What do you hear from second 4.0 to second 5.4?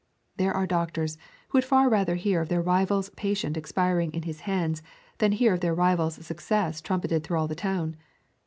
in his hands than